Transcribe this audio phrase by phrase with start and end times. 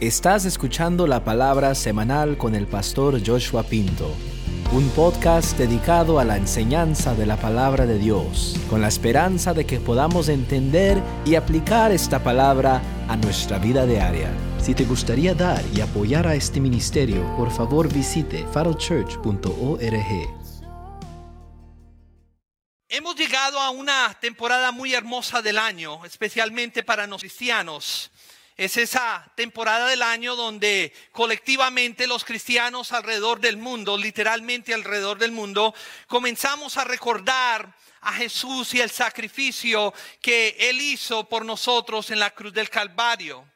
[0.00, 4.14] Estás escuchando la palabra semanal con el pastor Joshua Pinto,
[4.70, 9.64] un podcast dedicado a la enseñanza de la palabra de Dios, con la esperanza de
[9.64, 14.30] que podamos entender y aplicar esta palabra a nuestra vida diaria.
[14.60, 20.36] Si te gustaría dar y apoyar a este ministerio, por favor visite farochurch.org.
[22.88, 28.10] Hemos llegado a una temporada muy hermosa del año, especialmente para los cristianos.
[28.56, 35.30] Es esa temporada del año donde colectivamente los cristianos alrededor del mundo, literalmente alrededor del
[35.30, 35.74] mundo,
[36.06, 39.92] comenzamos a recordar a Jesús y el sacrificio
[40.22, 43.46] que Él hizo por nosotros en la cruz del Calvario.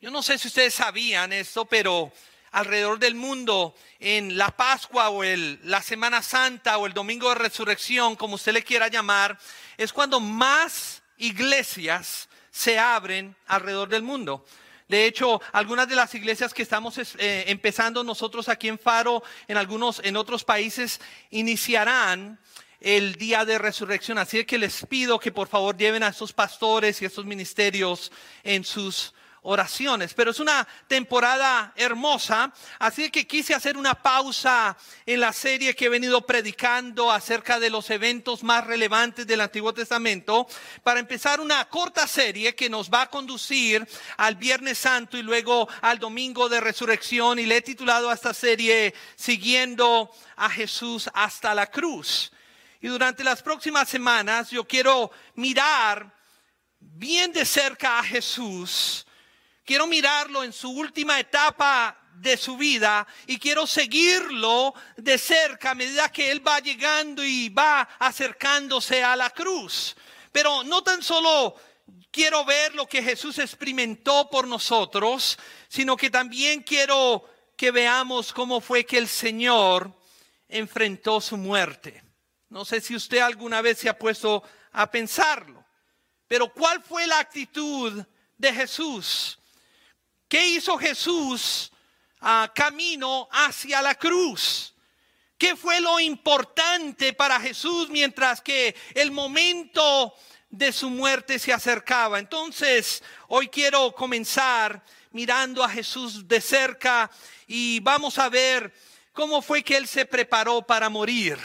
[0.00, 2.12] Yo no sé si ustedes sabían esto, pero
[2.52, 7.36] alrededor del mundo en la Pascua o el, la Semana Santa o el Domingo de
[7.36, 9.36] Resurrección, como usted le quiera llamar,
[9.76, 14.44] es cuando más iglesias se abren alrededor del mundo.
[14.86, 19.56] De hecho, algunas de las iglesias que estamos eh, empezando nosotros aquí en Faro, en
[19.56, 21.00] algunos, en otros países,
[21.30, 22.38] iniciarán
[22.78, 24.18] el día de resurrección.
[24.18, 28.12] Así que les pido que por favor lleven a estos pastores y estos ministerios
[28.44, 30.14] en sus oraciones.
[30.14, 35.86] Pero es una temporada hermosa, así que quise hacer una pausa en la serie que
[35.86, 40.46] he venido predicando acerca de los eventos más relevantes del Antiguo Testamento
[40.82, 45.68] para empezar una corta serie que nos va a conducir al Viernes Santo y luego
[45.80, 51.54] al Domingo de Resurrección y le he titulado a esta serie Siguiendo a Jesús hasta
[51.54, 52.32] la cruz.
[52.80, 56.12] Y durante las próximas semanas yo quiero mirar
[56.80, 59.06] bien de cerca a Jesús
[59.64, 65.74] quiero mirarlo en su última etapa de su vida y quiero seguirlo de cerca a
[65.74, 69.96] medida que él va llegando y va acercándose a la cruz.
[70.30, 71.56] Pero no tan solo
[72.10, 75.38] quiero ver lo que Jesús experimentó por nosotros,
[75.68, 79.92] sino que también quiero que veamos cómo fue que el Señor
[80.48, 82.02] enfrentó su muerte.
[82.48, 84.42] No sé si usted alguna vez se ha puesto
[84.72, 85.64] a pensarlo,
[86.28, 88.04] pero ¿cuál fue la actitud
[88.36, 89.38] de Jesús?
[90.32, 91.70] ¿Qué hizo Jesús
[92.20, 94.72] a camino hacia la cruz?
[95.36, 100.14] ¿Qué fue lo importante para Jesús mientras que el momento
[100.48, 102.18] de su muerte se acercaba?
[102.18, 107.10] Entonces, hoy quiero comenzar mirando a Jesús de cerca
[107.46, 108.72] y vamos a ver
[109.12, 111.36] cómo fue que Él se preparó para morir.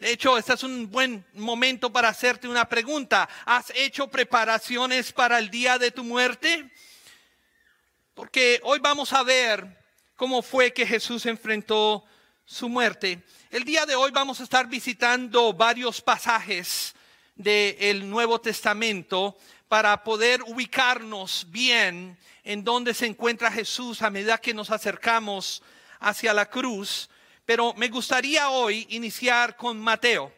[0.00, 3.28] De hecho, este es un buen momento para hacerte una pregunta.
[3.44, 6.72] ¿Has hecho preparaciones para el día de tu muerte?
[8.16, 9.78] Porque hoy vamos a ver
[10.16, 12.02] cómo fue que Jesús enfrentó
[12.46, 13.22] su muerte.
[13.50, 16.94] El día de hoy vamos a estar visitando varios pasajes
[17.34, 19.36] del Nuevo Testamento
[19.68, 25.62] para poder ubicarnos bien en dónde se encuentra Jesús a medida que nos acercamos
[26.00, 27.10] hacia la cruz.
[27.44, 30.32] Pero me gustaría hoy iniciar con Mateo.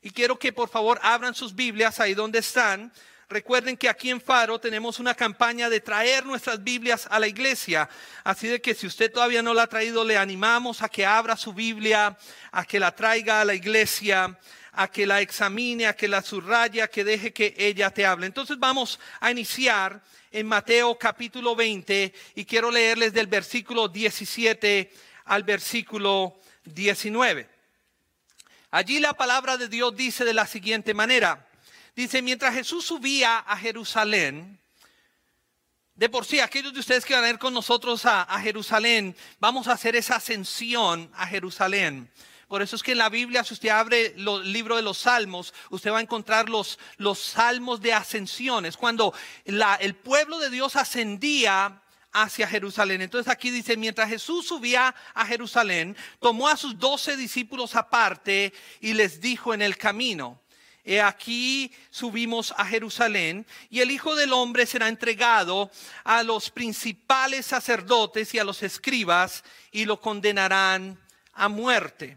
[0.00, 2.90] Y quiero que por favor abran sus Biblias ahí donde están
[3.30, 7.86] Recuerden que aquí en Faro tenemos una campaña de traer nuestras Biblias a la iglesia.
[8.24, 11.36] Así de que si usted todavía no la ha traído, le animamos a que abra
[11.36, 12.16] su Biblia,
[12.50, 14.34] a que la traiga a la iglesia,
[14.72, 18.24] a que la examine, a que la subraya, a que deje que ella te hable.
[18.24, 20.00] Entonces vamos a iniciar
[20.32, 24.90] en Mateo capítulo 20 y quiero leerles del versículo 17
[25.26, 27.46] al versículo 19.
[28.70, 31.47] Allí la palabra de Dios dice de la siguiente manera.
[31.98, 34.60] Dice, mientras Jesús subía a Jerusalén,
[35.96, 39.66] de por sí, aquellos de ustedes que van a ir con nosotros a, Jerusalén, vamos
[39.66, 42.08] a hacer esa ascensión a Jerusalén.
[42.46, 45.52] Por eso es que en la Biblia, si usted abre el libro de los Salmos,
[45.70, 49.12] usted va a encontrar los, los salmos de ascensiones, cuando
[49.44, 51.82] el pueblo de Dios ascendía
[52.12, 53.02] hacia Jerusalén.
[53.02, 58.92] Entonces aquí dice, mientras Jesús subía a Jerusalén, tomó a sus doce discípulos aparte y
[58.92, 60.40] les dijo en el camino,
[60.90, 65.70] He aquí subimos a Jerusalén y el Hijo del Hombre será entregado
[66.02, 70.98] a los principales sacerdotes y a los escribas y lo condenarán
[71.34, 72.16] a muerte.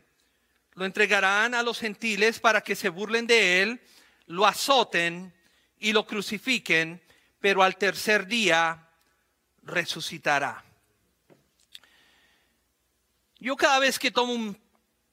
[0.75, 3.81] Lo entregarán a los gentiles para que se burlen de él,
[4.27, 5.33] lo azoten
[5.77, 7.01] y lo crucifiquen,
[7.41, 8.87] pero al tercer día
[9.63, 10.63] resucitará.
[13.37, 14.60] Yo cada vez que tomo un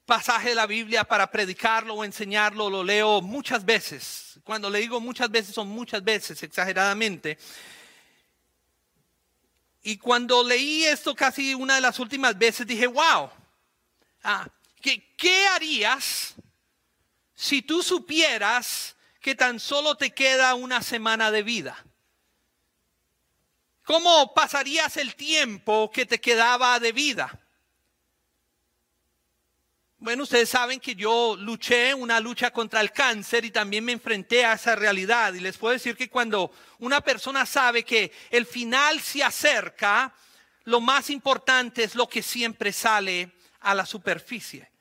[0.09, 4.39] pasaje de la Biblia para predicarlo o enseñarlo, lo leo muchas veces.
[4.43, 7.37] Cuando le digo muchas veces, son muchas veces, exageradamente.
[9.83, 13.29] Y cuando leí esto casi una de las últimas veces, dije, wow,
[14.23, 14.47] ah,
[14.81, 16.33] ¿qué, ¿qué harías
[17.35, 21.85] si tú supieras que tan solo te queda una semana de vida?
[23.83, 27.39] ¿Cómo pasarías el tiempo que te quedaba de vida?
[30.01, 34.45] Bueno, ustedes saben que yo luché una lucha contra el cáncer y también me enfrenté
[34.45, 35.33] a esa realidad.
[35.33, 40.13] Y les puedo decir que cuando una persona sabe que el final se acerca,
[40.63, 44.71] lo más importante es lo que siempre sale a la superficie.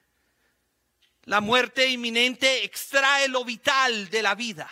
[1.25, 4.71] La muerte inminente extrae lo vital de la vida.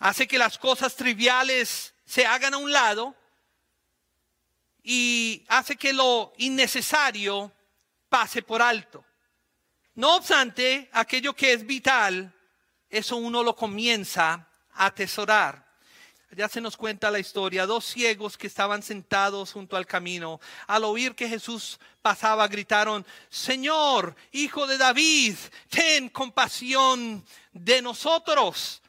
[0.00, 3.14] Hace que las cosas triviales se hagan a un lado
[4.82, 7.52] y hace que lo innecesario
[8.10, 9.02] pase por alto.
[9.94, 12.34] No obstante, aquello que es vital,
[12.90, 15.70] eso uno lo comienza a atesorar.
[16.32, 20.84] Ya se nos cuenta la historia, dos ciegos que estaban sentados junto al camino, al
[20.84, 25.34] oír que Jesús pasaba, gritaron, Señor, hijo de David,
[25.68, 28.80] ten compasión de nosotros.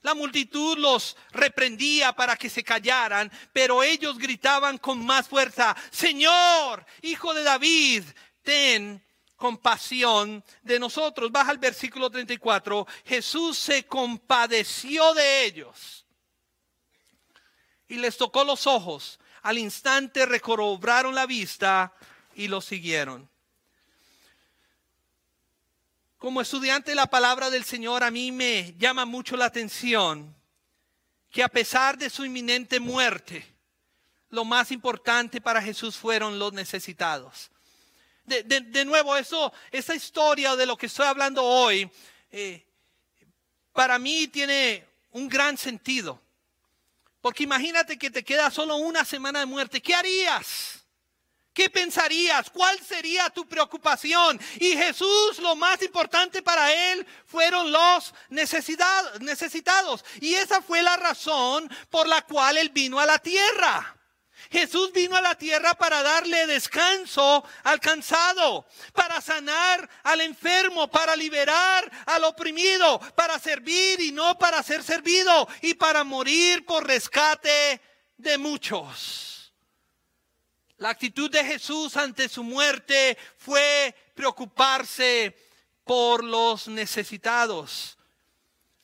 [0.00, 6.86] La multitud los reprendía para que se callaran, pero ellos gritaban con más fuerza, Señor,
[7.02, 8.04] hijo de David,
[8.46, 9.04] ten
[9.34, 11.32] compasión de nosotros.
[11.32, 12.86] Baja al versículo 34.
[13.04, 16.06] Jesús se compadeció de ellos
[17.88, 19.18] y les tocó los ojos.
[19.42, 21.92] Al instante recobraron la vista
[22.34, 23.28] y lo siguieron.
[26.16, 30.34] Como estudiante de la palabra del Señor, a mí me llama mucho la atención
[31.30, 33.44] que a pesar de su inminente muerte,
[34.30, 37.50] lo más importante para Jesús fueron los necesitados
[38.26, 41.90] de, nuevo, eso, esa historia de lo que estoy hablando hoy,
[42.30, 42.66] eh,
[43.72, 46.20] para mí tiene un gran sentido.
[47.20, 49.80] Porque imagínate que te queda solo una semana de muerte.
[49.80, 50.84] ¿Qué harías?
[51.52, 52.50] ¿Qué pensarías?
[52.50, 54.38] ¿Cuál sería tu preocupación?
[54.60, 60.04] Y Jesús, lo más importante para él fueron los necesitados.
[60.20, 63.95] Y esa fue la razón por la cual él vino a la tierra.
[64.50, 71.16] Jesús vino a la tierra para darle descanso al cansado, para sanar al enfermo, para
[71.16, 77.80] liberar al oprimido, para servir y no para ser servido y para morir por rescate
[78.16, 79.52] de muchos.
[80.78, 85.34] La actitud de Jesús ante su muerte fue preocuparse
[85.84, 87.95] por los necesitados.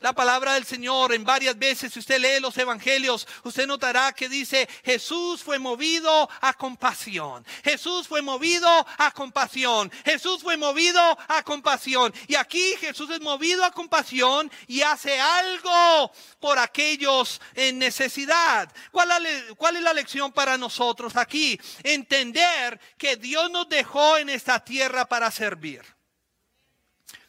[0.02, 4.28] La palabra del Señor en varias veces, si usted lee los evangelios, usted notará que
[4.28, 7.46] dice, Jesús fue movido a compasión.
[7.62, 8.68] Jesús fue movido
[8.98, 9.92] a compasión.
[10.04, 12.12] Jesús fue movido a compasión.
[12.26, 16.10] Y aquí Jesús es movido a compasión y hace algo
[16.40, 18.72] por aquellos en necesidad.
[18.90, 19.08] ¿Cuál,
[19.56, 21.60] cuál es la lección para nosotros aquí?
[21.84, 26.01] Entender que Dios nos dejó en esta tierra para servir.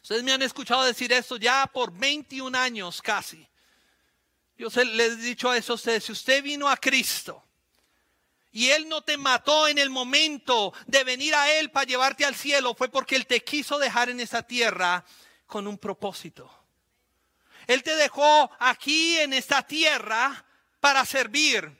[0.04, 3.48] Ustedes me han escuchado decir esto ya por 21 años casi.
[4.58, 7.42] Yo les he dicho a eso a ustedes, si usted vino a Cristo
[8.52, 12.34] y Él no te mató en el momento de venir a Él para llevarte al
[12.34, 15.06] cielo, fue porque Él te quiso dejar en esa tierra
[15.46, 16.50] con un propósito.
[17.66, 20.44] Él te dejó aquí en esta tierra
[20.80, 21.74] para servir.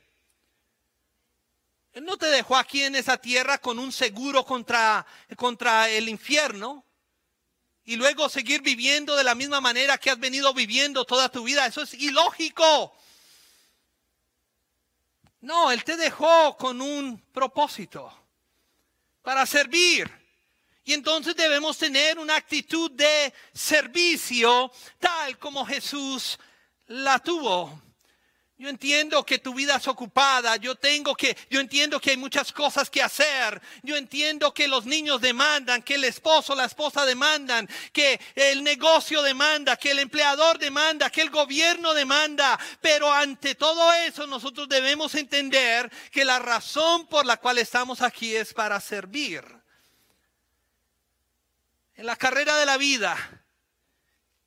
[1.93, 5.05] Él no te dejó aquí en esa tierra con un seguro contra,
[5.37, 6.87] contra el infierno
[7.85, 11.67] y luego seguir viviendo de la misma manera que has venido viviendo toda tu vida.
[11.67, 12.97] Eso es ilógico.
[15.43, 18.13] No, Él te dejó con un propósito
[19.23, 20.11] para servir.
[20.85, 26.39] Y entonces debemos tener una actitud de servicio tal como Jesús
[26.87, 27.83] la tuvo.
[28.56, 32.53] Yo entiendo que tu vida es ocupada, yo tengo que, yo entiendo que hay muchas
[32.53, 37.69] cosas que hacer, yo entiendo que los niños demandan, que el esposo, la esposa demandan,
[37.93, 43.93] que el negocio demanda, que el empleador demanda, que el gobierno demanda, pero ante todo
[43.93, 49.44] eso nosotros debemos entender que la razón por la cual estamos aquí es para servir.
[51.96, 53.17] En la carrera de la vida,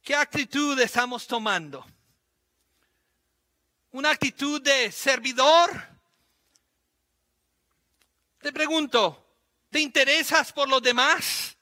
[0.01, 1.85] ¿qué actitud estamos tomando?
[3.91, 5.71] Una actitud de servidor?
[8.41, 9.35] Te pregunto,
[9.69, 11.57] ¿te interesas por los demás?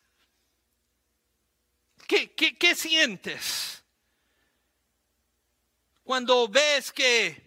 [2.08, 3.84] ¿Qué, sientes
[6.03, 7.41] cuando ves que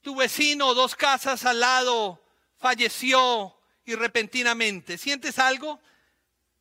[0.00, 2.20] tu vecino dos casas al lado
[2.56, 4.98] falleció y repentinamente?
[4.98, 5.80] ¿Sientes algo?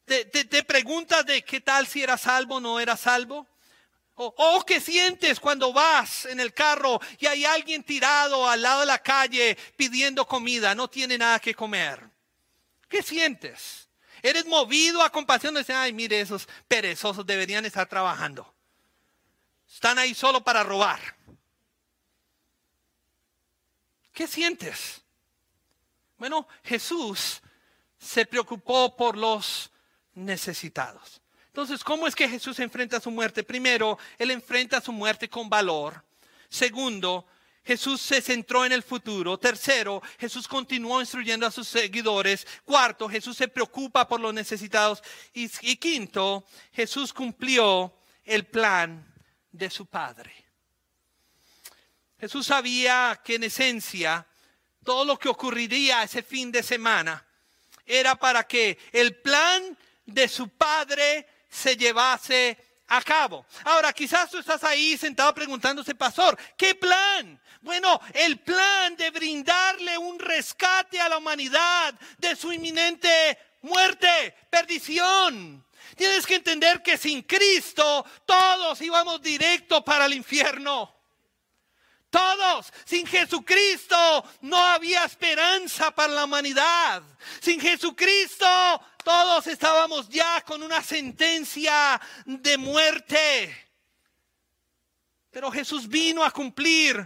[0.06, 3.48] ¿Te, te, te preguntas de qué tal si era salvo o no era salvo?
[4.18, 8.86] O, qué sientes cuando vas en el carro y hay alguien tirado al lado de
[8.86, 12.02] la calle pidiendo comida, no tiene nada que comer.
[12.88, 13.90] ¿Qué sientes?
[14.22, 18.54] Eres movido a compasión decir, ay, mire, esos perezosos deberían estar trabajando.
[19.68, 21.02] Están ahí solo para robar.
[24.14, 25.02] ¿Qué sientes?
[26.18, 27.42] Bueno, Jesús
[28.00, 29.70] se preocupó por los
[30.14, 31.22] necesitados.
[31.56, 33.42] Entonces, ¿cómo es que Jesús enfrenta su muerte?
[33.42, 36.04] Primero, Él enfrenta su muerte con valor.
[36.50, 37.26] Segundo,
[37.64, 39.38] Jesús se centró en el futuro.
[39.38, 42.46] Tercero, Jesús continuó instruyendo a sus seguidores.
[42.66, 45.02] Cuarto, Jesús se preocupa por los necesitados.
[45.34, 45.48] Y,
[45.78, 46.44] quinto,
[46.74, 49.08] Jesús cumplió el plan
[49.50, 50.34] de su Padre.
[52.20, 54.28] Jesús sabía que en esencia
[54.84, 57.26] todo lo que ocurriría ese fin de semana
[57.86, 62.58] era para que el plan de su Padre se llevase
[62.88, 63.46] a cabo.
[63.64, 67.42] Ahora, quizás tú estás ahí sentado preguntándose, pastor, ¿qué plan?
[67.62, 75.66] Bueno, el plan de brindarle un rescate a la humanidad de su inminente muerte, perdición.
[75.96, 80.95] Tienes que entender que sin Cristo todos íbamos directo para el infierno.
[82.16, 87.04] Todos, sin Jesucristo no había esperanza para la humanidad.
[87.42, 88.48] Sin Jesucristo
[89.04, 93.68] todos estábamos ya con una sentencia de muerte.
[95.30, 97.06] Pero Jesús vino a cumplir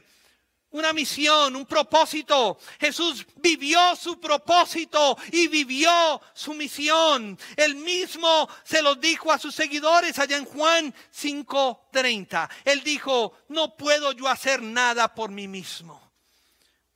[0.71, 2.59] una misión, un propósito.
[2.79, 7.37] Jesús vivió su propósito y vivió su misión.
[7.55, 12.49] Él mismo se lo dijo a sus seguidores allá en Juan 5:30.
[12.65, 16.11] Él dijo, no puedo yo hacer nada por mí mismo,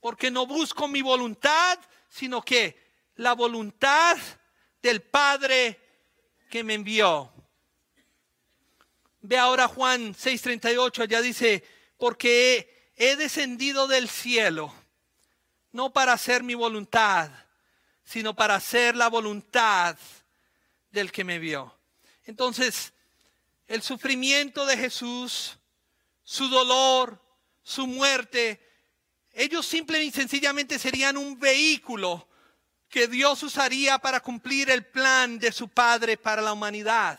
[0.00, 1.78] porque no busco mi voluntad,
[2.08, 2.84] sino que
[3.16, 4.16] la voluntad
[4.80, 5.80] del Padre
[6.50, 7.32] que me envió.
[9.20, 11.64] Ve ahora Juan 6:38, allá dice,
[11.96, 14.72] porque he, descendido del cielo,
[15.72, 17.30] no para hacer mi voluntad,
[18.04, 19.96] sino para hacer la voluntad
[20.90, 21.76] del que me vio.
[22.24, 22.92] Entonces,
[23.66, 25.58] el sufrimiento de Jesús,
[26.22, 27.20] su dolor,
[27.62, 28.60] su muerte,
[29.32, 32.28] ellos simple y sencillamente serían un vehículo
[32.88, 37.18] que Dios usaría para cumplir el plan de su Padre para la humanidad.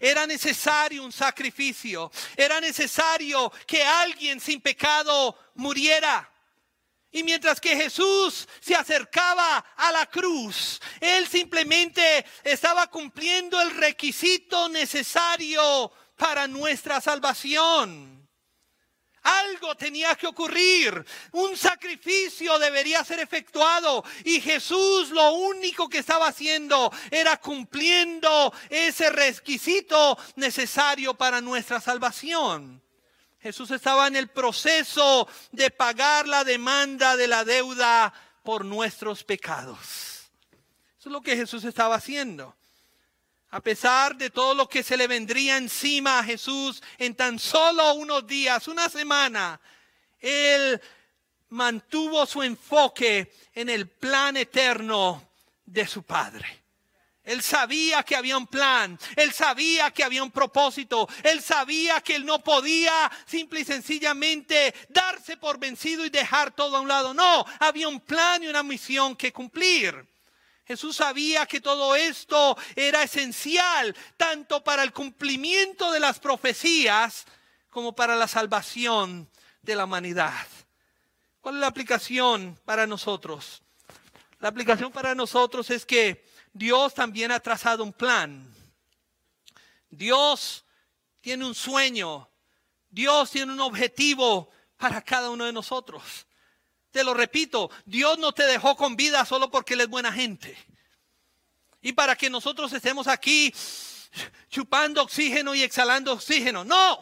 [0.00, 6.30] Era necesario un sacrificio, era necesario que alguien sin pecado muriera.
[7.10, 14.68] Y mientras que Jesús se acercaba a la cruz, Él simplemente estaba cumpliendo el requisito
[14.68, 18.15] necesario para nuestra salvación.
[19.26, 21.04] Algo tenía que ocurrir.
[21.32, 24.04] Un sacrificio debería ser efectuado.
[24.24, 32.80] Y Jesús lo único que estaba haciendo era cumpliendo ese requisito necesario para nuestra salvación.
[33.40, 38.12] Jesús estaba en el proceso de pagar la demanda de la deuda
[38.44, 40.30] por nuestros pecados.
[40.98, 42.56] Eso es lo que Jesús estaba haciendo.
[43.50, 47.94] A pesar de todo lo que se le vendría encima a Jesús en tan solo
[47.94, 49.60] unos días, una semana,
[50.18, 50.80] Él
[51.50, 55.30] mantuvo su enfoque en el plan eterno
[55.64, 56.66] de su Padre.
[57.26, 62.14] Él sabía que había un plan, él sabía que había un propósito, él sabía que
[62.14, 67.14] él no podía simple y sencillamente darse por vencido y dejar todo a un lado.
[67.14, 70.06] No, había un plan y una misión que cumplir.
[70.66, 77.24] Jesús sabía que todo esto era esencial tanto para el cumplimiento de las profecías
[77.70, 79.30] como para la salvación
[79.62, 80.46] de la humanidad.
[81.40, 83.62] ¿Cuál es la aplicación para nosotros?
[84.40, 88.52] La aplicación para nosotros es que Dios también ha trazado un plan.
[89.88, 90.64] Dios
[91.20, 92.28] tiene un sueño.
[92.90, 96.25] Dios tiene un objetivo para cada uno de nosotros.
[96.96, 100.56] Te lo repito, Dios no te dejó con vida solo porque Él es buena gente.
[101.82, 103.54] Y para que nosotros estemos aquí
[104.48, 106.64] chupando oxígeno y exhalando oxígeno.
[106.64, 106.98] No.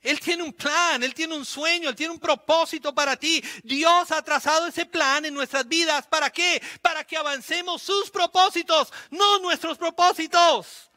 [0.00, 3.42] Él tiene un plan, Él tiene un sueño, Él tiene un propósito para ti.
[3.64, 6.06] Dios ha trazado ese plan en nuestras vidas.
[6.06, 6.62] ¿Para qué?
[6.80, 10.88] Para que avancemos sus propósitos, no nuestros propósitos.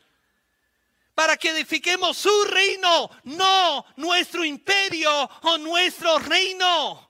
[1.15, 7.06] Para que edifiquemos su reino, no nuestro imperio o nuestro reino.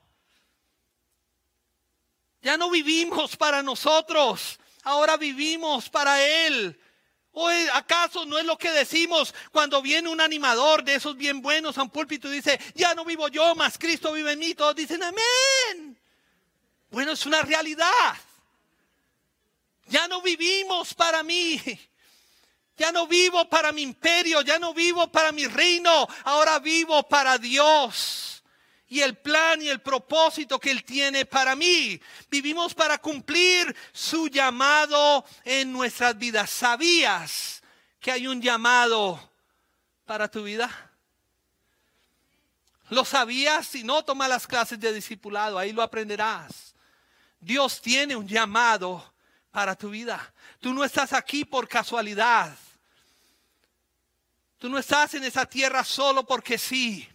[2.42, 6.80] Ya no vivimos para nosotros, ahora vivimos para Él.
[7.32, 11.78] ¿O acaso no es lo que decimos cuando viene un animador de esos bien buenos
[11.78, 14.56] a un púlpito y dice, ya no vivo yo, más Cristo vive en mí?
[14.56, 16.00] Todos dicen, amén.
[16.90, 18.16] Bueno, es una realidad.
[19.86, 21.62] Ya no vivimos para mí.
[22.76, 27.40] Ya no vivo para mi imperio, ya no vivo para mi reino, ahora vivo para
[27.40, 28.27] Dios
[28.90, 32.00] y el plan y el propósito que Él tiene para mí.
[32.30, 36.50] Vivimos para cumplir su llamado en nuestras vidas.
[36.50, 37.62] ¿Sabías
[38.00, 39.32] que hay un llamado
[40.06, 40.70] para tu vida?
[42.90, 46.74] Lo sabías, si no toma las clases de discipulado, ahí lo aprenderás.
[47.40, 49.14] Dios tiene un llamado
[49.52, 50.34] para tu vida.
[50.62, 52.56] Tú no estás aquí por casualidad.
[54.58, 57.08] Tú no estás en esa tierra solo porque sí.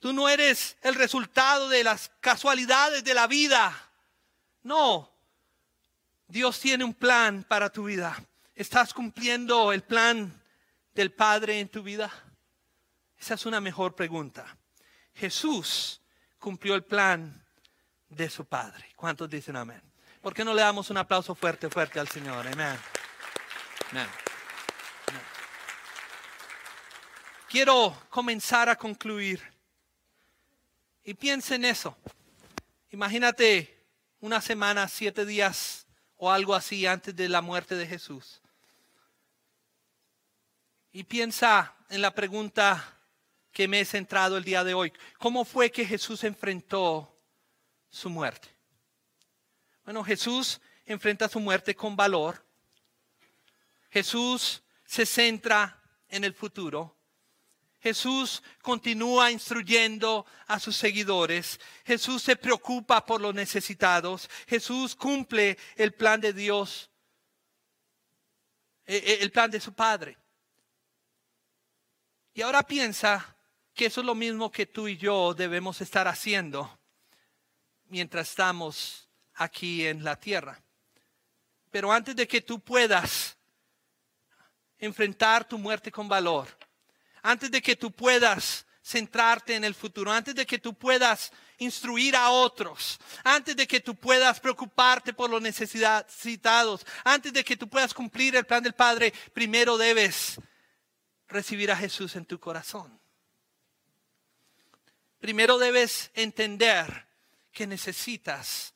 [0.00, 3.72] Tú no eres el resultado de las casualidades de la vida.
[4.62, 5.10] No.
[6.26, 8.16] Dios tiene un plan para tu vida.
[8.54, 10.42] ¿Estás cumpliendo el plan
[10.94, 12.10] del Padre en tu vida?
[13.18, 14.56] Esa es una mejor pregunta.
[15.14, 16.00] Jesús
[16.38, 17.44] cumplió el plan
[18.08, 18.92] de su Padre.
[18.96, 19.82] ¿Cuántos dicen amén?
[20.22, 22.46] ¿Por qué no le damos un aplauso fuerte, fuerte al Señor?
[22.46, 22.78] Amén.
[23.90, 24.08] amén.
[27.50, 29.49] Quiero comenzar a concluir.
[31.10, 31.96] Y piensa en eso.
[32.92, 33.84] Imagínate
[34.20, 35.84] una semana, siete días
[36.16, 38.40] o algo así antes de la muerte de Jesús.
[40.92, 42.96] Y piensa en la pregunta
[43.50, 44.92] que me he centrado el día de hoy.
[45.18, 47.12] ¿Cómo fue que Jesús enfrentó
[47.88, 48.46] su muerte?
[49.82, 52.46] Bueno, Jesús enfrenta su muerte con valor.
[53.90, 56.99] Jesús se centra en el futuro.
[57.80, 61.58] Jesús continúa instruyendo a sus seguidores.
[61.84, 64.28] Jesús se preocupa por los necesitados.
[64.46, 66.90] Jesús cumple el plan de Dios,
[68.84, 70.18] eh, eh, el plan de su Padre.
[72.34, 73.36] Y ahora piensa
[73.74, 76.78] que eso es lo mismo que tú y yo debemos estar haciendo
[77.86, 80.62] mientras estamos aquí en la tierra.
[81.70, 83.38] Pero antes de que tú puedas
[84.78, 86.48] enfrentar tu muerte con valor,
[87.22, 92.16] antes de que tú puedas centrarte en el futuro, antes de que tú puedas instruir
[92.16, 97.68] a otros, antes de que tú puedas preocuparte por los necesitados, antes de que tú
[97.68, 100.40] puedas cumplir el plan del Padre, primero debes
[101.28, 102.98] recibir a Jesús en tu corazón.
[105.20, 107.06] Primero debes entender
[107.52, 108.74] que necesitas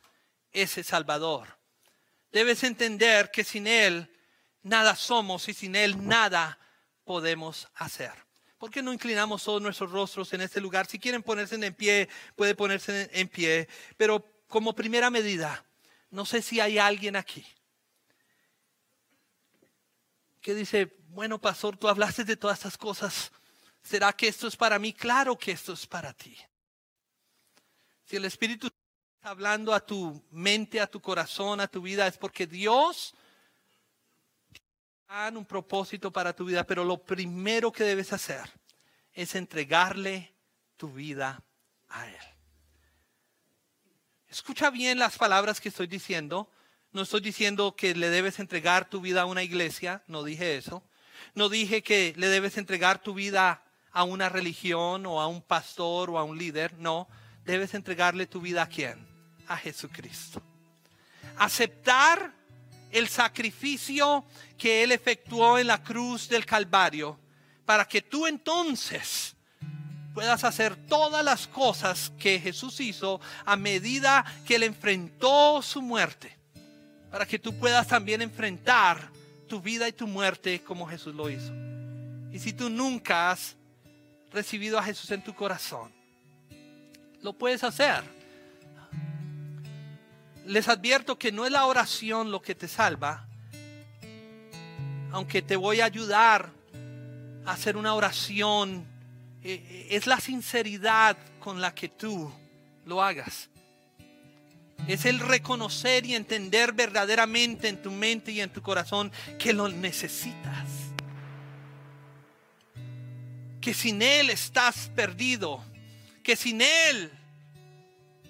[0.52, 1.58] ese Salvador.
[2.30, 4.14] Debes entender que sin Él
[4.62, 6.58] nada somos y sin Él nada
[7.04, 8.23] podemos hacer.
[8.64, 10.86] ¿Por qué no inclinamos todos nuestros rostros en este lugar?
[10.86, 13.68] Si quieren ponerse en pie, puede ponerse en pie.
[13.98, 15.62] Pero como primera medida,
[16.10, 17.44] no sé si hay alguien aquí
[20.40, 23.32] que dice, bueno, pastor, tú hablaste de todas estas cosas.
[23.82, 24.94] ¿Será que esto es para mí?
[24.94, 26.34] Claro que esto es para ti.
[28.06, 32.16] Si el Espíritu está hablando a tu mente, a tu corazón, a tu vida, es
[32.16, 33.14] porque Dios
[35.08, 38.50] un propósito para tu vida, pero lo primero que debes hacer
[39.12, 40.34] es entregarle
[40.76, 41.42] tu vida
[41.88, 42.16] a Él.
[44.28, 46.50] Escucha bien las palabras que estoy diciendo.
[46.92, 50.82] No estoy diciendo que le debes entregar tu vida a una iglesia, no dije eso.
[51.34, 53.62] No dije que le debes entregar tu vida
[53.92, 57.08] a una religión o a un pastor o a un líder, no.
[57.44, 59.06] Debes entregarle tu vida a quién?
[59.46, 60.42] A Jesucristo.
[61.36, 62.32] Aceptar
[62.94, 64.24] el sacrificio
[64.56, 67.18] que Él efectuó en la cruz del Calvario,
[67.66, 69.34] para que tú entonces
[70.14, 76.38] puedas hacer todas las cosas que Jesús hizo a medida que Él enfrentó su muerte,
[77.10, 79.10] para que tú puedas también enfrentar
[79.48, 81.52] tu vida y tu muerte como Jesús lo hizo.
[82.32, 83.56] Y si tú nunca has
[84.32, 85.92] recibido a Jesús en tu corazón,
[87.22, 88.04] lo puedes hacer
[90.46, 93.26] les advierto que no es la oración lo que te salva,
[95.10, 96.50] aunque te voy a ayudar
[97.46, 98.86] a hacer una oración,
[99.42, 102.32] eh, eh, es la sinceridad con la que tú
[102.84, 103.48] lo hagas.
[104.88, 109.68] Es el reconocer y entender verdaderamente en tu mente y en tu corazón que lo
[109.68, 110.68] necesitas.
[113.60, 115.64] Que sin Él estás perdido.
[116.22, 117.10] Que sin Él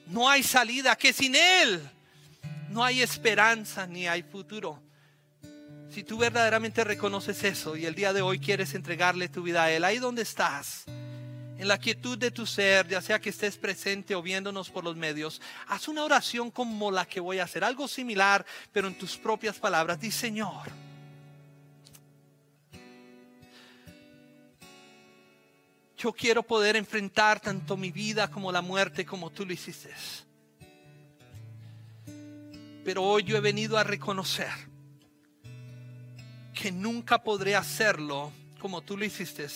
[0.07, 0.95] no hay salida.
[0.97, 1.91] Que sin Él
[2.75, 4.83] no hay esperanza ni hay futuro.
[5.91, 9.71] Si tú verdaderamente reconoces eso y el día de hoy quieres entregarle tu vida a
[9.71, 10.85] Él, ahí donde estás,
[11.57, 14.97] en la quietud de tu ser, ya sea que estés presente o viéndonos por los
[14.97, 19.17] medios, haz una oración como la que voy a hacer, algo similar, pero en tus
[19.17, 20.01] propias palabras.
[20.01, 20.69] Di, Señor,
[25.97, 29.95] yo quiero poder enfrentar tanto mi vida como la muerte como tú lo hiciste.
[32.85, 34.51] Pero hoy yo he venido a reconocer
[36.53, 39.47] que nunca podré hacerlo como tú lo hiciste,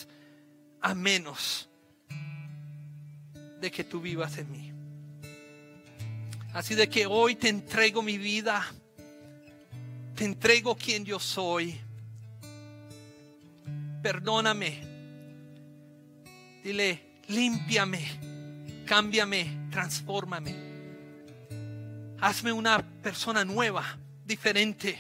[0.81, 1.69] a menos
[3.61, 4.73] de que tú vivas en mí.
[6.53, 8.67] Así de que hoy te entrego mi vida,
[10.15, 11.79] te entrego quien yo soy.
[14.03, 14.83] Perdóname.
[16.63, 20.78] Dile, límpiame, cámbiame, transfórmame.
[22.21, 23.85] Hazme una persona nueva,
[24.25, 24.99] diferente.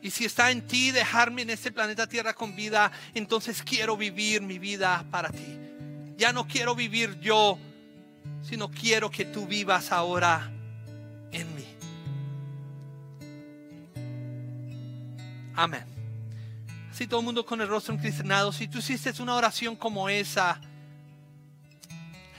[0.00, 4.42] Y si está en ti dejarme en este planeta Tierra con vida, entonces quiero vivir
[4.42, 5.58] mi vida para ti.
[6.16, 7.58] Ya no quiero vivir yo,
[8.42, 10.52] sino quiero que tú vivas ahora
[11.32, 11.66] en mí.
[15.54, 15.84] Amén.
[16.92, 20.60] Así todo el mundo con el rostro encristianado, si tú hiciste una oración como esa,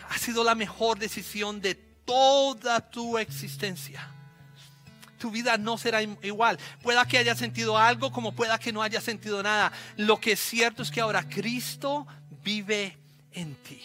[0.09, 4.09] ha sido la mejor decisión de toda tu existencia
[5.19, 6.57] tu vida no será igual.
[6.81, 9.71] Pueda que haya sentido algo como pueda que no haya sentido nada.
[9.97, 12.07] Lo que es cierto es que ahora Cristo
[12.41, 12.97] vive
[13.33, 13.81] en ti.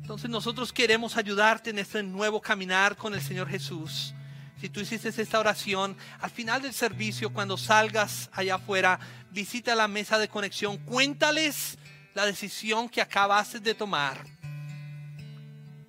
[0.00, 4.14] Entonces nosotros queremos ayudarte en este nuevo caminar con el Señor Jesús.
[4.60, 8.98] Si tú hiciste esta oración, al final del servicio, cuando salgas allá afuera,
[9.30, 11.78] visita la mesa de conexión, cuéntales
[12.14, 14.24] la decisión que acabaste de tomar.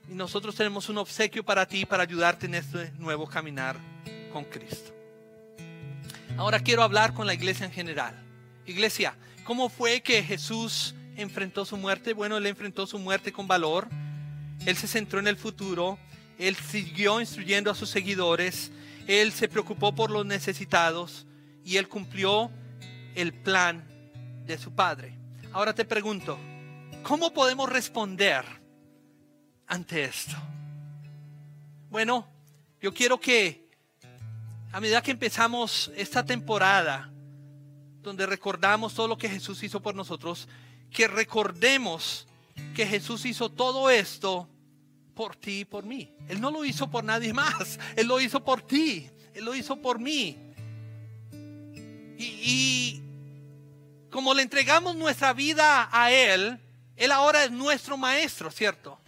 [0.10, 3.78] Y nosotros tenemos un obsequio para ti para ayudarte en este nuevo caminar
[4.32, 4.92] con Cristo.
[6.38, 8.16] Ahora quiero hablar con la iglesia en general.
[8.66, 12.14] Iglesia, ¿cómo fue que Jesús enfrentó su muerte?
[12.14, 13.88] Bueno, él enfrentó su muerte con valor.
[14.66, 16.00] Él se centró en el futuro.
[16.40, 18.72] Él siguió instruyendo a sus seguidores.
[19.08, 21.28] Él se preocupó por los necesitados
[21.64, 22.52] y él cumplió
[23.16, 23.84] el plan
[24.46, 25.18] de su Padre.
[25.52, 26.38] Ahora te pregunto,
[27.04, 28.63] ¿cómo podemos responder
[29.68, 30.36] ante esto?
[31.90, 32.28] Bueno,
[32.82, 33.64] yo quiero que
[34.72, 37.12] a medida que empezamos esta temporada,
[38.02, 40.48] donde recordamos todo lo que Jesús hizo por nosotros,
[40.90, 42.28] que recordemos
[42.76, 44.50] que Jesús hizo todo esto
[45.14, 46.12] por ti y por mí.
[46.28, 49.76] Él no lo hizo por nadie más, Él lo hizo por ti, Él lo hizo
[49.76, 50.38] por mí.
[52.18, 53.04] Y, y
[54.10, 56.60] como le entregamos nuestra vida a Él,
[56.96, 59.00] Él ahora es nuestro maestro, ¿cierto?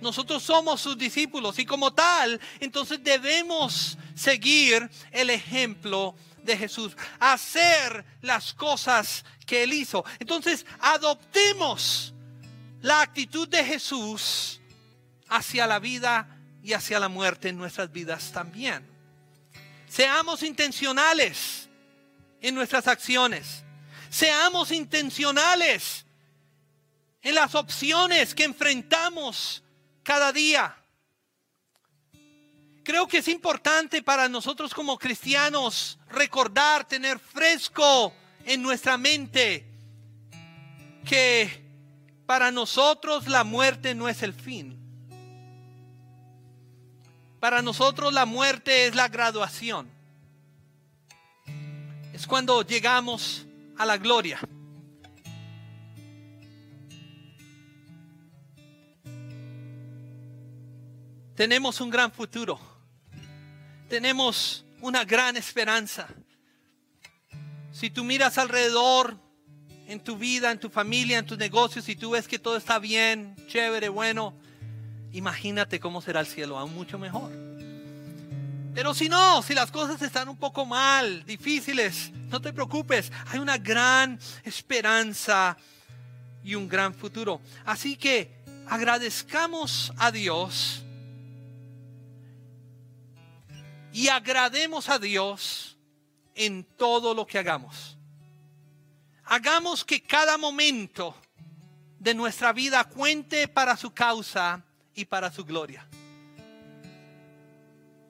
[0.00, 8.04] Nosotros somos sus discípulos y como tal, entonces debemos seguir el ejemplo de Jesús, hacer
[8.22, 10.04] las cosas que él hizo.
[10.18, 12.14] Entonces, adoptemos
[12.80, 14.60] la actitud de Jesús
[15.28, 16.28] hacia la vida
[16.62, 18.86] y hacia la muerte en nuestras vidas también.
[19.88, 21.68] Seamos intencionales
[22.40, 23.64] en nuestras acciones.
[24.10, 26.04] Seamos intencionales
[27.22, 29.62] en las opciones que enfrentamos
[30.08, 30.74] cada día.
[32.82, 38.14] Creo que es importante para nosotros como cristianos recordar, tener fresco
[38.46, 39.66] en nuestra mente
[41.04, 41.62] que
[42.24, 44.78] para nosotros la muerte no es el fin.
[47.38, 49.90] Para nosotros la muerte es la graduación.
[52.14, 53.44] Es cuando llegamos
[53.76, 54.40] a la gloria.
[61.38, 62.58] Tenemos un gran futuro.
[63.88, 66.08] Tenemos una gran esperanza.
[67.70, 69.16] Si tú miras alrededor
[69.86, 72.80] en tu vida, en tu familia, en tus negocios, y tú ves que todo está
[72.80, 74.34] bien, chévere, bueno,
[75.12, 77.30] imagínate cómo será el cielo, aún mucho mejor.
[78.74, 83.38] Pero si no, si las cosas están un poco mal, difíciles, no te preocupes, hay
[83.38, 85.56] una gran esperanza
[86.42, 87.40] y un gran futuro.
[87.64, 90.82] Así que agradezcamos a Dios
[93.92, 95.76] y agrademos a Dios
[96.34, 97.96] en todo lo que hagamos.
[99.24, 101.14] Hagamos que cada momento
[101.98, 104.62] de nuestra vida cuente para su causa
[104.94, 105.86] y para su gloria.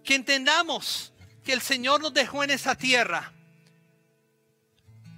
[0.05, 1.13] Que entendamos
[1.43, 3.33] que el Señor nos dejó en esa tierra,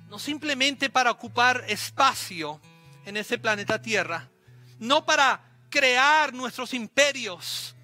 [0.09, 2.61] no simplemente para ocupar espacio
[3.05, 4.29] en ese planeta Tierra,
[4.79, 7.75] no para crear nuestros imperios,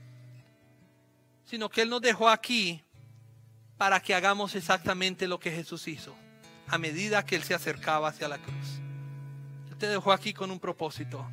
[1.47, 2.83] sino que Él nos dejó aquí
[3.79, 6.15] para que hagamos exactamente lo que Jesús hizo
[6.69, 8.81] a medida que Él se acercaba hacia la cruz.
[9.71, 11.27] Él te dejó aquí con un propósito.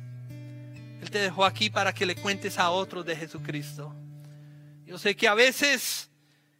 [1.00, 3.94] Él te dejó aquí para que le cuentes a otros de Jesucristo.
[4.86, 6.08] Yo sé que a veces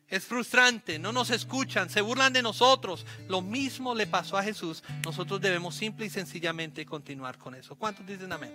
[0.08, 3.06] es frustrante, no nos escuchan, se burlan de nosotros.
[3.28, 4.82] Lo mismo le pasó a Jesús.
[5.04, 7.76] Nosotros debemos simple y sencillamente continuar con eso.
[7.76, 8.52] ¿Cuántos dicen amén?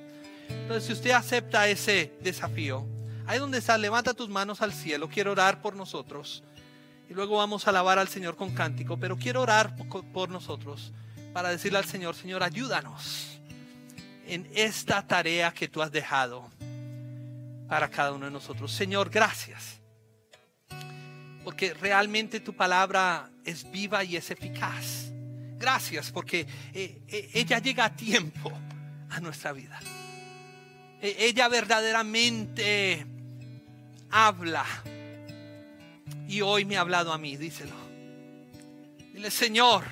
[0.49, 2.85] Entonces, si usted acepta ese desafío,
[3.29, 5.07] Ahí donde está, levanta tus manos al cielo.
[5.07, 6.43] Quiero orar por nosotros.
[7.07, 8.97] Y luego vamos a alabar al Señor con cántico.
[8.97, 9.75] Pero quiero orar
[10.11, 10.91] por nosotros
[11.31, 13.39] para decirle al Señor, Señor, ayúdanos
[14.25, 16.49] en esta tarea que tú has dejado
[17.67, 18.71] para cada uno de nosotros.
[18.71, 19.79] Señor, gracias.
[21.43, 25.11] Porque realmente tu palabra es viva y es eficaz.
[25.59, 28.51] Gracias porque eh, eh, ella llega a tiempo
[29.11, 29.79] a nuestra vida.
[30.99, 33.18] E, ella verdaderamente
[34.11, 34.65] habla.
[36.27, 37.75] Y hoy me ha hablado a mí, díselo.
[39.13, 39.85] Dile, Señor,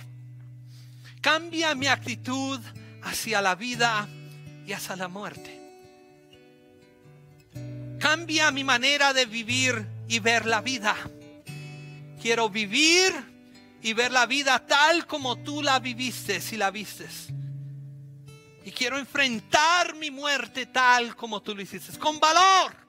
[1.22, 2.60] cambia mi actitud
[3.04, 4.08] hacia la vida
[4.66, 5.58] y hacia la muerte.
[8.00, 10.96] Cambia mi manera de vivir y ver la vida.
[12.22, 13.14] Quiero vivir
[13.82, 17.28] y ver la vida tal como tú la viviste, si la vistes.
[18.64, 22.87] Y quiero enfrentar mi muerte tal como tú lo hiciste, con valor.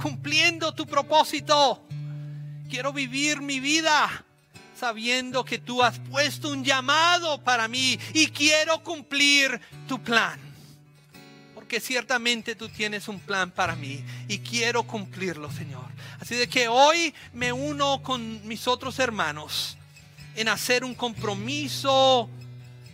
[0.00, 1.86] Cumpliendo tu propósito.
[2.68, 4.24] Quiero vivir mi vida
[4.78, 10.40] sabiendo que tú has puesto un llamado para mí y quiero cumplir tu plan.
[11.54, 15.86] Porque ciertamente tú tienes un plan para mí y quiero cumplirlo, Señor.
[16.20, 19.76] Así de que hoy me uno con mis otros hermanos
[20.34, 22.28] en hacer un compromiso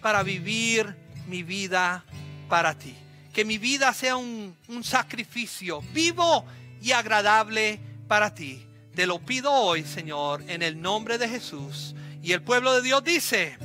[0.00, 0.94] para vivir
[1.26, 2.04] mi vida
[2.48, 2.94] para ti.
[3.32, 6.44] Que mi vida sea un, sacrificio vivo
[6.80, 8.64] y agradable para ti.
[8.94, 11.94] Te lo pido hoy, Señor, en el nombre de Jesús.
[12.22, 13.56] Y el pueblo de Dios dice,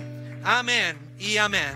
[0.44, 1.76] amén y amén.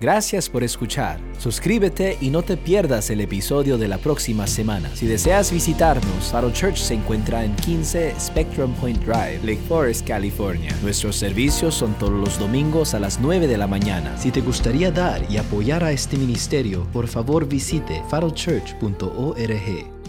[0.00, 1.20] Gracias por escuchar.
[1.38, 4.88] Suscríbete y no te pierdas el episodio de la próxima semana.
[4.94, 10.74] Si deseas visitarnos, Faro Church se encuentra en 15 Spectrum Point Drive, Lake Forest, California.
[10.82, 14.16] Nuestros servicios son todos los domingos a las 9 de la mañana.
[14.16, 19.99] Si te gustaría dar y apoyar a este ministerio, por favor visite farochurch.org.